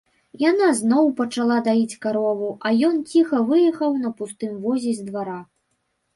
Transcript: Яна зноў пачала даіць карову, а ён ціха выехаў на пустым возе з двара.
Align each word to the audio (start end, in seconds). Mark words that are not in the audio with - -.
Яна 0.43 0.69
зноў 0.77 1.11
пачала 1.19 1.57
даіць 1.67 1.99
карову, 2.05 2.49
а 2.65 2.73
ён 2.89 2.95
ціха 3.13 3.43
выехаў 3.51 3.91
на 4.03 4.09
пустым 4.23 4.59
возе 4.67 4.91
з 5.03 5.09
двара. 5.13 5.39